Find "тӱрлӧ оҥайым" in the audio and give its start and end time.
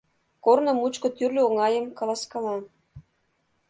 1.17-1.85